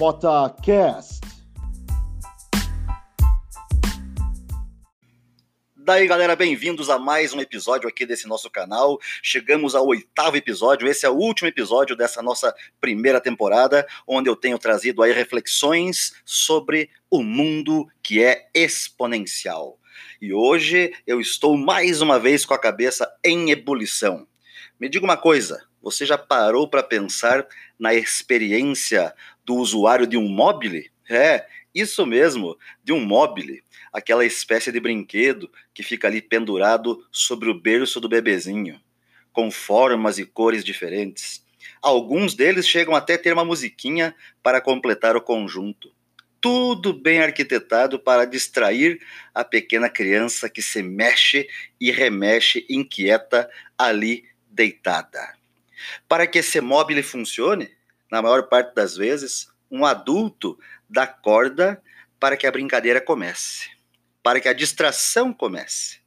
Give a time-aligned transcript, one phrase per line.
[0.00, 1.20] MotaCast.
[5.76, 8.98] Daí, galera, bem-vindos a mais um episódio aqui desse nosso canal.
[9.22, 10.88] Chegamos ao oitavo episódio.
[10.88, 16.14] Esse é o último episódio dessa nossa primeira temporada, onde eu tenho trazido aí reflexões
[16.24, 19.78] sobre o mundo que é exponencial.
[20.18, 24.26] E hoje eu estou mais uma vez com a cabeça em ebulição.
[24.80, 27.46] Me diga uma coisa, você já parou para pensar
[27.78, 30.90] na experiência do usuário de um mobile?
[31.08, 33.62] É, isso mesmo, de um mobile,
[33.92, 38.80] aquela espécie de brinquedo que fica ali pendurado sobre o berço do bebezinho,
[39.32, 41.44] com formas e cores diferentes.
[41.82, 45.92] Alguns deles chegam até ter uma musiquinha para completar o conjunto.
[46.40, 48.98] Tudo bem arquitetado para distrair
[49.34, 51.46] a pequena criança que se mexe
[51.80, 55.39] e remexe inquieta ali deitada.
[56.08, 57.70] Para que esse mobile funcione,
[58.10, 61.82] na maior parte das vezes, um adulto dá corda
[62.18, 63.70] para que a brincadeira comece,
[64.22, 66.00] para que a distração comece.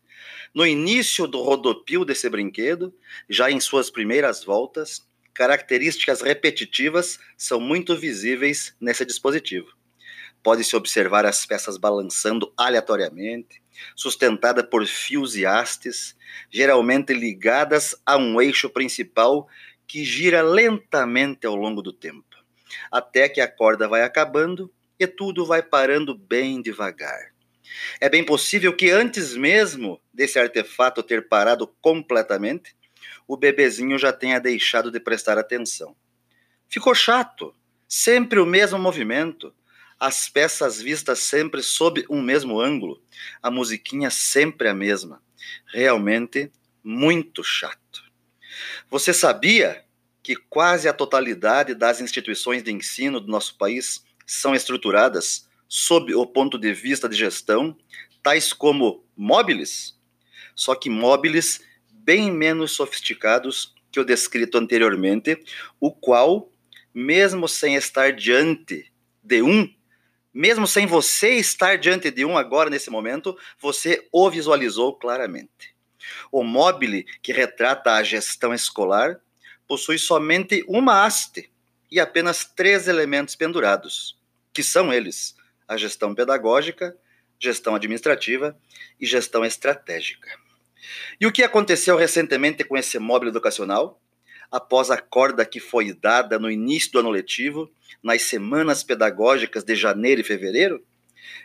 [0.54, 2.94] No início do rodopio desse brinquedo,
[3.28, 5.02] já em suas primeiras voltas,
[5.34, 9.74] características repetitivas são muito visíveis nesse dispositivo.
[10.44, 13.64] Pode-se observar as peças balançando aleatoriamente,
[13.96, 16.16] sustentada por fios e hastes,
[16.52, 19.48] geralmente ligadas a um eixo principal
[19.88, 22.36] que gira lentamente ao longo do tempo,
[22.92, 27.34] até que a corda vai acabando e tudo vai parando bem devagar.
[28.00, 32.76] É bem possível que antes mesmo desse artefato ter parado completamente,
[33.28, 35.96] o bebezinho já tenha deixado de prestar atenção.
[36.68, 37.56] Ficou chato,
[37.88, 39.54] sempre o mesmo movimento,
[40.00, 43.02] as peças vistas sempre sob um mesmo ângulo,
[43.42, 45.22] a musiquinha sempre a mesma.
[45.68, 46.52] Realmente
[46.84, 48.03] muito chato.
[48.90, 49.84] Você sabia
[50.22, 56.26] que quase a totalidade das instituições de ensino do nosso país são estruturadas sob o
[56.26, 57.76] ponto de vista de gestão,
[58.22, 59.98] tais como móveis?
[60.56, 65.44] Só que móveis bem menos sofisticados que o descrito anteriormente,
[65.80, 66.52] o qual,
[66.94, 68.92] mesmo sem estar diante
[69.24, 69.68] de um
[70.34, 75.73] mesmo sem você estar diante de um agora nesse momento, você o visualizou claramente.
[76.32, 79.20] O mobile que retrata a gestão escolar
[79.68, 81.52] possui somente uma haste
[81.92, 84.18] e apenas três elementos pendurados,
[84.54, 85.36] que são eles:
[85.68, 86.96] a gestão pedagógica,
[87.40, 88.58] gestão administrativa
[89.00, 90.30] e gestão estratégica.
[91.20, 94.00] E o que aconteceu recentemente com esse móvel educacional?
[94.54, 97.72] após a corda que foi dada no início do ano letivo,
[98.04, 100.86] nas semanas pedagógicas de janeiro e fevereiro,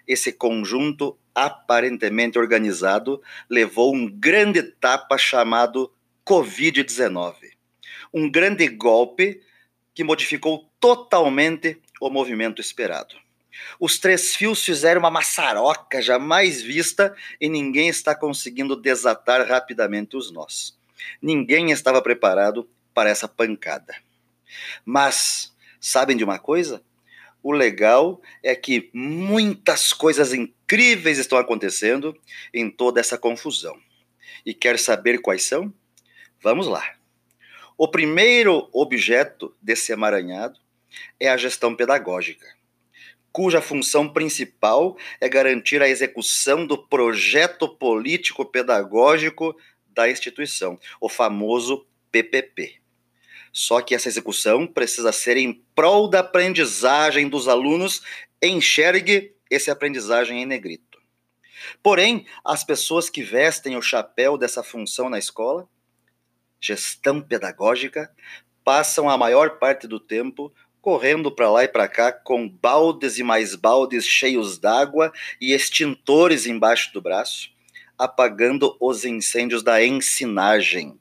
[0.07, 5.93] esse conjunto aparentemente organizado levou um grande tapa chamado
[6.27, 7.35] Covid-19.
[8.13, 9.41] Um grande golpe
[9.95, 13.17] que modificou totalmente o movimento esperado.
[13.81, 20.31] Os três fios fizeram uma maçaroca jamais vista e ninguém está conseguindo desatar rapidamente os
[20.31, 20.77] nós.
[21.21, 23.95] Ninguém estava preparado para essa pancada.
[24.85, 26.83] Mas, sabem de uma coisa?
[27.43, 32.17] O legal é que muitas coisas incríveis estão acontecendo
[32.53, 33.79] em toda essa confusão.
[34.45, 35.73] E quer saber quais são?
[36.43, 36.95] Vamos lá.
[37.77, 40.59] O primeiro objeto desse emaranhado
[41.21, 42.47] é a gestão pedagógica,
[43.31, 49.57] cuja função principal é garantir a execução do projeto político pedagógico
[49.87, 52.78] da instituição, o famoso PPP.
[53.59, 58.01] Só que essa execução precisa ser em prol da aprendizagem dos alunos.
[58.41, 60.97] Enxergue esse aprendizagem em negrito.
[61.83, 65.69] Porém, as pessoas que vestem o chapéu dessa função na escola,
[66.61, 68.15] gestão pedagógica,
[68.63, 73.25] passam a maior parte do tempo correndo para lá e para cá com baldes e
[73.25, 77.51] mais baldes cheios d'água e extintores embaixo do braço,
[77.99, 80.97] apagando os incêndios da ensinagem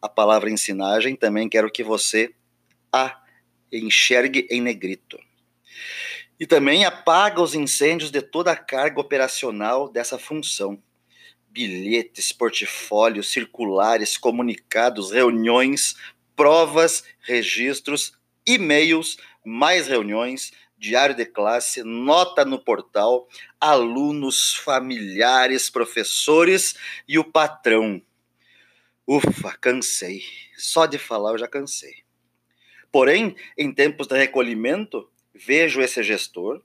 [0.00, 2.32] a palavra ensinagem, também quero que você
[2.92, 3.20] a
[3.72, 5.18] enxergue em negrito.
[6.40, 10.80] E também apaga os incêndios de toda a carga operacional dessa função.
[11.50, 15.96] Bilhetes, portfólios, circulares, comunicados, reuniões,
[16.36, 18.12] provas, registros,
[18.46, 23.26] e-mails, mais reuniões, diário de classe, nota no portal,
[23.60, 26.76] alunos, familiares, professores
[27.08, 28.00] e o patrão
[29.10, 30.22] Ufa, cansei.
[30.58, 32.02] Só de falar eu já cansei.
[32.92, 36.62] Porém, em tempos de recolhimento, vejo esse gestor,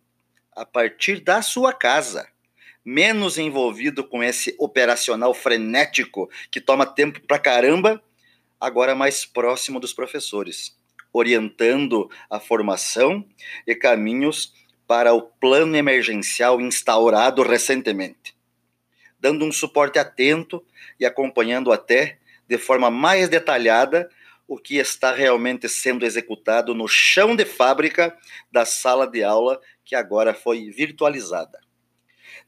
[0.51, 2.27] a partir da sua casa,
[2.83, 8.03] menos envolvido com esse operacional frenético que toma tempo pra caramba,
[8.59, 10.77] agora mais próximo dos professores,
[11.13, 13.25] orientando a formação
[13.65, 14.53] e caminhos
[14.85, 18.35] para o plano emergencial instaurado recentemente,
[19.17, 20.61] dando um suporte atento
[20.99, 24.09] e acompanhando até de forma mais detalhada
[24.47, 28.15] o que está realmente sendo executado no chão de fábrica
[28.51, 31.59] da sala de aula que agora foi virtualizada.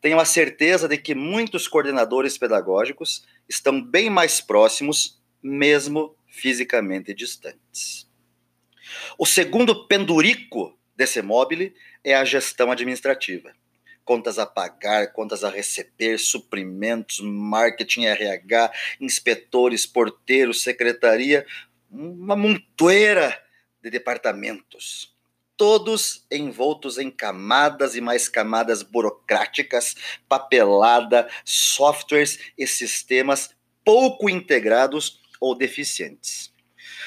[0.02, 8.10] Tenho a certeza de que muitos coordenadores pedagógicos estão bem mais próximos, mesmo fisicamente distantes.
[9.18, 13.56] O segundo pendurico desse mobile é a gestão administrativa.
[14.06, 18.72] Contas a pagar, contas a receber, suprimentos, marketing, RH,
[19.02, 21.46] inspetores, porteiros, secretaria,
[21.92, 23.38] uma montoeira
[23.82, 25.14] de departamentos
[25.58, 29.96] todos envoltos em camadas e mais camadas burocráticas,
[30.28, 36.54] papelada, softwares e sistemas pouco integrados ou deficientes.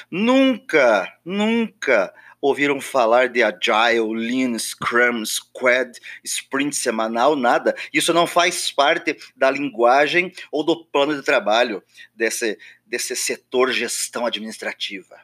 [0.09, 7.75] Nunca, nunca ouviram falar de Agile, Lean, Scrum, Squad, Sprint semanal, nada.
[7.93, 11.83] Isso não faz parte da linguagem ou do plano de trabalho
[12.15, 15.19] desse, desse setor gestão administrativa.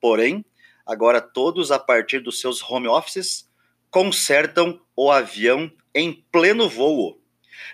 [0.00, 0.44] Porém,
[0.86, 3.48] agora todos, a partir dos seus home offices,
[3.90, 7.20] consertam o avião em pleno voo,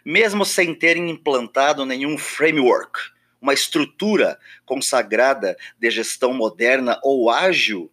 [0.04, 2.98] mesmo sem terem implantado nenhum framework,
[3.40, 7.90] uma estrutura consagrada de gestão moderna ou ágil.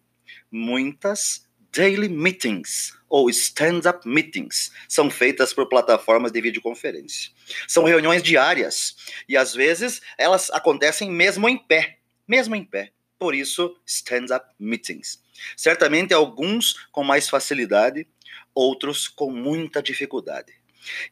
[0.52, 7.30] Muitas daily meetings ou stand-up meetings são feitas por plataformas de videoconferência.
[7.66, 8.94] São reuniões diárias
[9.28, 15.22] e às vezes elas acontecem mesmo em pé, mesmo em pé por isso stand-up meetings.
[15.56, 18.04] Certamente alguns com mais facilidade,
[18.52, 20.52] outros com muita dificuldade.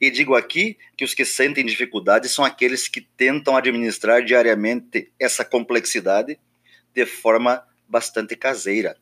[0.00, 5.44] E digo aqui que os que sentem dificuldade são aqueles que tentam administrar diariamente essa
[5.44, 6.36] complexidade
[6.92, 8.96] de forma bastante caseira,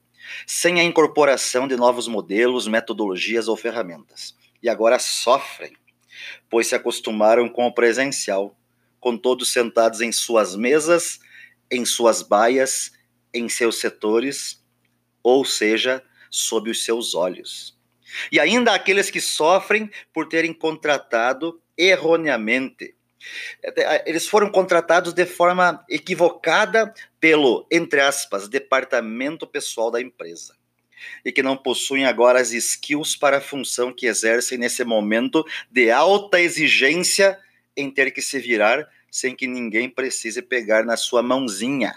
[0.46, 4.36] sem a incorporação de novos modelos, metodologias ou ferramentas.
[4.62, 5.76] E agora sofrem,
[6.50, 8.56] pois se acostumaram com o presencial,
[9.00, 11.20] com todos sentados em suas mesas,
[11.70, 12.92] em suas baias
[13.32, 14.62] em seus setores,
[15.22, 17.76] ou seja, sob os seus olhos.
[18.32, 22.94] E ainda aqueles que sofrem por terem contratado erroneamente.
[24.06, 30.56] Eles foram contratados de forma equivocada pelo, entre aspas, departamento pessoal da empresa.
[31.24, 35.90] E que não possuem agora as skills para a função que exercem nesse momento de
[35.90, 37.38] alta exigência
[37.76, 41.94] em ter que se virar sem que ninguém precise pegar na sua mãozinha.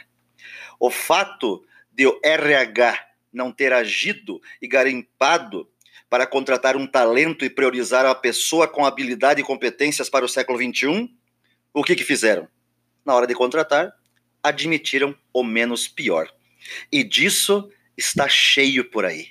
[0.79, 5.70] O fato de o RH não ter agido e garimpado
[6.11, 10.59] para contratar um talento e priorizar a pessoa com habilidade e competências para o século
[10.59, 11.09] XXI,
[11.73, 12.49] o que, que fizeram?
[13.05, 13.93] Na hora de contratar,
[14.43, 16.29] admitiram o menos pior.
[16.91, 19.29] E disso está cheio por aí.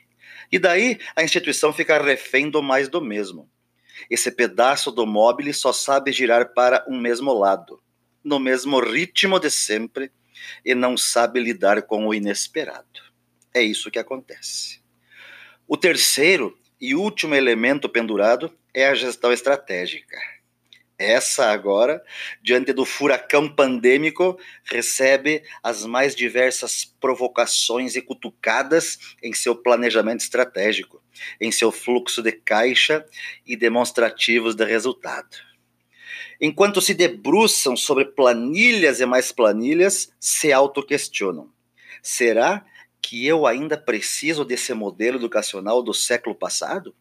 [0.50, 3.46] E daí a instituição fica refém do mais do mesmo.
[4.08, 7.78] Esse pedaço do móvel só sabe girar para um mesmo lado,
[8.24, 10.10] no mesmo ritmo de sempre,
[10.64, 13.02] e não sabe lidar com o inesperado.
[13.52, 14.80] É isso que acontece.
[15.68, 20.16] O terceiro e último elemento pendurado é a gestão estratégica.
[21.00, 22.04] Essa agora,
[22.42, 31.02] diante do furacão pandêmico, recebe as mais diversas provocações e cutucadas em seu planejamento estratégico,
[31.40, 33.02] em seu fluxo de caixa
[33.46, 35.38] e demonstrativos de resultado.
[36.38, 41.50] Enquanto se debruçam sobre planilhas e mais planilhas, se autoquestionam.
[42.02, 42.62] Será
[43.02, 46.94] que eu ainda preciso desse modelo educacional do século passado?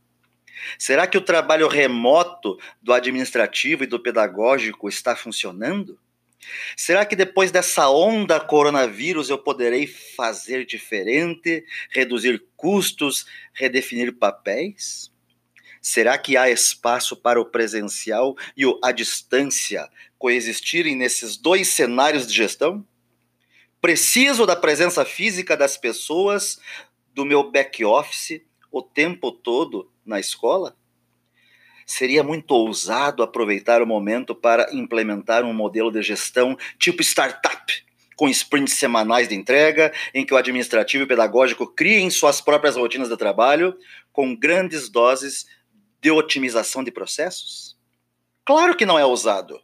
[0.77, 6.00] Será que o trabalho remoto do administrativo e do pedagógico está funcionando?
[6.75, 15.12] Será que depois dessa onda coronavírus eu poderei fazer diferente, reduzir custos, redefinir papéis?
[15.82, 22.27] Será que há espaço para o presencial e o à distância coexistirem nesses dois cenários
[22.27, 22.86] de gestão?
[23.81, 26.59] Preciso da presença física das pessoas,
[27.13, 30.75] do meu back office, o tempo todo na escola?
[31.86, 37.86] Seria muito ousado aproveitar o momento para implementar um modelo de gestão tipo startup,
[38.17, 42.75] com sprints semanais de entrega, em que o administrativo e o pedagógico criem suas próprias
[42.75, 43.77] rotinas de trabalho,
[44.12, 45.45] com grandes doses
[46.01, 47.77] de otimização de processos?
[48.43, 49.59] Claro que não é ousado.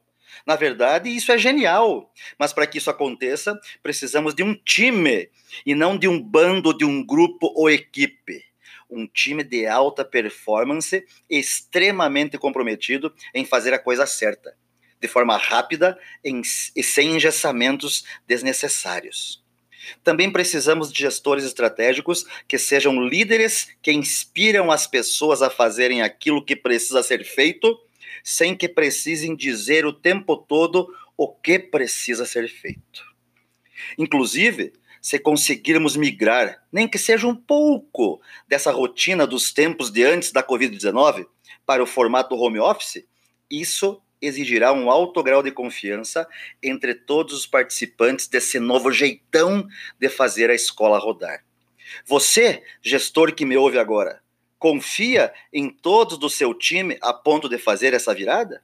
[0.45, 2.11] Na verdade, isso é genial.
[2.37, 5.29] Mas para que isso aconteça, precisamos de um time
[5.65, 8.43] e não de um bando, de um grupo ou equipe.
[8.89, 14.55] Um time de alta performance, extremamente comprometido em fazer a coisa certa,
[15.01, 19.43] de forma rápida e sem engessamentos desnecessários.
[20.03, 26.43] Também precisamos de gestores estratégicos que sejam líderes que inspiram as pessoas a fazerem aquilo
[26.43, 27.79] que precisa ser feito,
[28.25, 33.05] sem que precisem dizer o tempo todo o que precisa ser feito.
[33.99, 40.31] Inclusive, se conseguirmos migrar, nem que seja um pouco, dessa rotina dos tempos de antes
[40.31, 41.27] da Covid-19
[41.67, 43.05] para o formato home office,
[43.49, 46.27] isso exigirá um alto grau de confiança
[46.63, 49.67] entre todos os participantes desse novo jeitão
[49.99, 51.45] de fazer a escola rodar.
[52.07, 54.24] Você, gestor que me ouve agora,
[54.59, 58.63] confia em todos do seu time a ponto de fazer essa virada?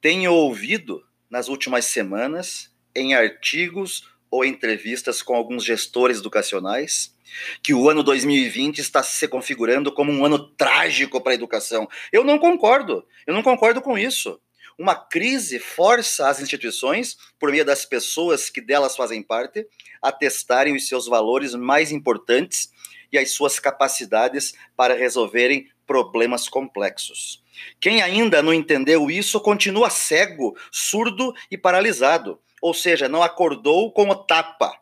[0.00, 7.14] Tenho ouvido nas últimas semanas, em artigos ou entrevistas com alguns gestores educacionais,
[7.62, 11.88] que o ano 2020 está se configurando como um ano trágico para a educação.
[12.12, 13.04] Eu não concordo.
[13.26, 14.40] Eu não concordo com isso.
[14.78, 19.66] Uma crise força as instituições, por meio das pessoas que delas fazem parte,
[20.00, 22.70] a testarem os seus valores mais importantes
[23.12, 27.42] e as suas capacidades para resolverem problemas complexos.
[27.80, 34.08] Quem ainda não entendeu isso continua cego, surdo e paralisado, ou seja, não acordou com
[34.08, 34.78] o tapa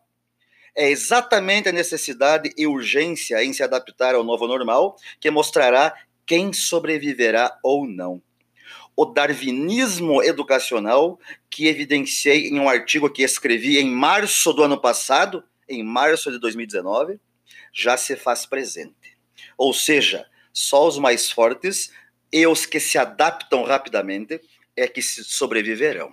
[0.76, 5.95] é exatamente a necessidade e urgência em se adaptar ao novo normal que mostrará
[6.26, 8.21] quem sobreviverá ou não.
[8.95, 11.18] O darwinismo educacional,
[11.49, 16.38] que evidenciei em um artigo que escrevi em março do ano passado, em março de
[16.38, 17.18] 2019,
[17.76, 19.18] já se faz presente.
[19.59, 21.92] Ou seja, só os mais fortes
[22.33, 24.40] e os que se adaptam rapidamente
[24.75, 26.11] é que sobreviverão.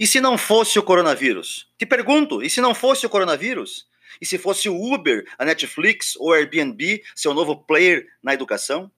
[0.00, 1.70] E se não fosse o coronavírus?
[1.78, 3.86] Te pergunto, e se não fosse o coronavírus?
[4.20, 8.90] E se fosse o Uber, a Netflix ou o Airbnb, seu novo player na educação?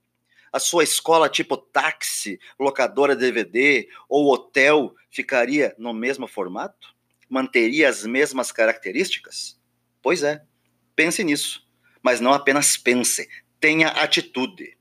[0.52, 6.94] A sua escola tipo táxi, locadora DVD ou hotel ficaria no mesmo formato?
[7.28, 9.60] Manteria as mesmas características?
[10.00, 10.44] Pois é,
[10.94, 11.64] pense nisso.
[12.02, 13.28] Mas não apenas pense,
[13.60, 14.76] tenha atitude.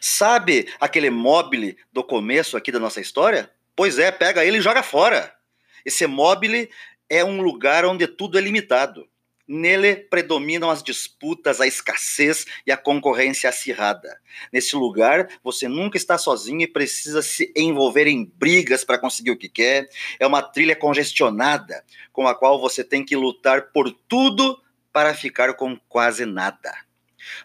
[0.00, 3.50] Sabe aquele mobile do começo aqui da nossa história?
[3.74, 5.34] Pois é, pega ele e joga fora.
[5.84, 6.70] Esse mobile
[7.08, 9.08] é um lugar onde tudo é limitado.
[9.46, 14.18] Nele predominam as disputas, a escassez e a concorrência acirrada.
[14.50, 19.36] Nesse lugar, você nunca está sozinho e precisa se envolver em brigas para conseguir o
[19.36, 19.86] que quer.
[20.18, 24.58] É uma trilha congestionada com a qual você tem que lutar por tudo
[24.94, 26.72] para ficar com quase nada.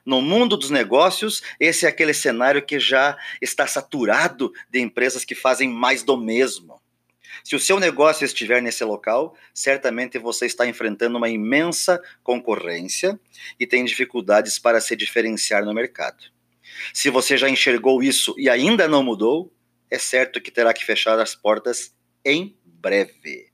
[0.06, 5.34] No mundo dos negócios, esse é aquele cenário que já está saturado de empresas que
[5.34, 6.80] fazem mais do mesmo.
[7.44, 13.20] Se o seu negócio estiver nesse local, certamente você está enfrentando uma imensa concorrência
[13.60, 16.24] e tem dificuldades para se diferenciar no mercado.
[16.94, 19.52] Se você já enxergou isso e ainda não mudou,
[19.90, 23.50] é certo que terá que fechar as portas em breve.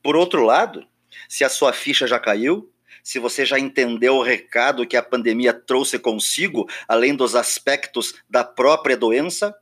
[0.00, 0.86] Por outro lado,
[1.28, 2.70] se a sua ficha já caiu,
[3.06, 8.42] se você já entendeu o recado que a pandemia trouxe consigo, além dos aspectos da
[8.42, 9.54] própria doença,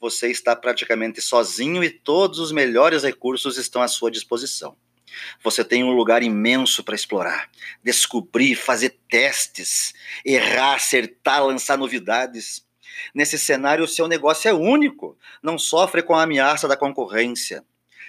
[0.00, 4.76] você está praticamente sozinho e todos os melhores recursos estão à sua disposição.
[5.42, 7.50] Você tem um lugar imenso para explorar,
[7.82, 9.92] descobrir, fazer testes,
[10.24, 12.64] errar, acertar, lançar novidades.
[13.12, 17.64] Nesse cenário, o seu negócio é único, não sofre com a ameaça da concorrência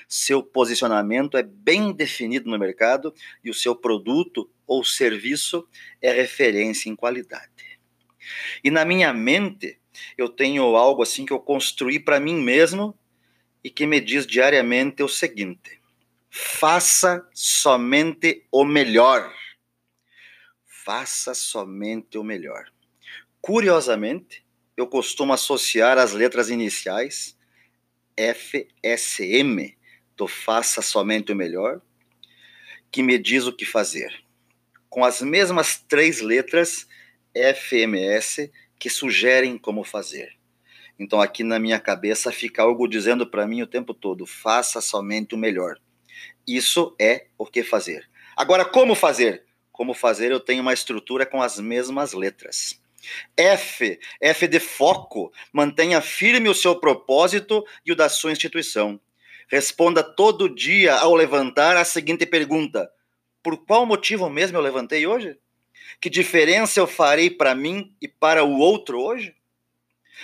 [0.10, 5.68] seu posicionamento é bem definido no mercado e o seu produto ou serviço
[6.00, 7.80] é referência em qualidade.
[8.64, 9.80] E na minha mente,
[10.16, 12.98] eu tenho algo assim que eu construí para mim mesmo
[13.64, 15.82] e que me diz diariamente o seguinte:
[16.30, 19.34] faça somente o melhor.
[20.66, 22.72] Faça somente o melhor.
[23.42, 24.46] Curiosamente,
[24.78, 27.38] eu costumo associar as letras iniciais
[28.16, 29.78] FSM
[30.16, 31.82] do Faça Somente o Melhor,
[32.92, 34.29] que me diz o que fazer.
[34.90, 36.88] Com as mesmas três letras
[37.34, 40.38] FMS que sugerem como fazer.
[40.98, 45.36] Então aqui na minha cabeça fica algo dizendo para mim o tempo todo: faça somente
[45.36, 45.78] o melhor.
[46.48, 48.10] Isso é o que fazer.
[48.36, 49.44] Agora, como fazer?
[49.72, 52.82] Como fazer, eu tenho uma estrutura com as mesmas letras.
[53.38, 59.00] F, F de foco, mantenha firme o seu propósito e o da sua instituição.
[59.48, 62.90] Responda todo dia ao levantar a seguinte pergunta:
[63.42, 65.38] Por qual motivo mesmo eu levantei hoje?
[66.00, 69.36] Que diferença eu farei para mim e para o outro hoje?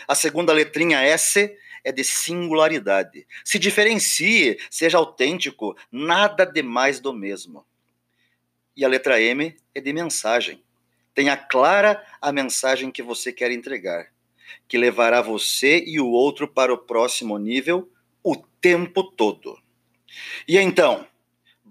[0.07, 3.27] A segunda letrinha S é de singularidade.
[3.43, 7.65] Se diferencie, seja autêntico, nada de mais do mesmo.
[8.75, 10.61] E a letra M é de mensagem.
[11.13, 14.11] Tenha clara a mensagem que você quer entregar,
[14.67, 17.89] que levará você e o outro para o próximo nível
[18.21, 19.57] o tempo todo.
[20.47, 21.07] E então,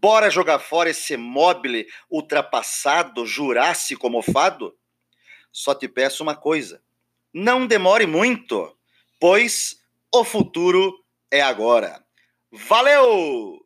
[0.04, 4.74] Bora jogar fora esse mobile ultrapassado, jurássico mofado?
[5.50, 6.82] Só te peço uma coisa:
[7.32, 8.76] não demore muito,
[9.18, 9.76] pois
[10.14, 10.92] o futuro
[11.32, 12.04] é agora.
[12.52, 13.64] Valeu!